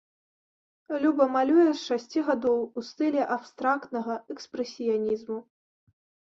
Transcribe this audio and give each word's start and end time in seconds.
Люба 1.01 1.27
малюе 1.35 1.65
з 1.67 1.75
шасці 1.89 2.23
гадоў 2.29 2.57
у 2.63 2.79
стылі 2.87 3.21
абстрактнага 3.37 4.17
экспрэсіянізму. 4.37 5.39